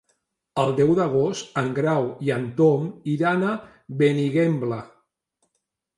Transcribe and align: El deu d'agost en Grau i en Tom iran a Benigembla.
El 0.61 0.71
deu 0.79 0.93
d'agost 0.99 1.59
en 1.63 1.69
Grau 1.81 2.09
i 2.29 2.33
en 2.37 2.49
Tom 2.61 2.89
iran 3.17 3.47
a 3.51 3.55
Benigembla. 4.03 4.85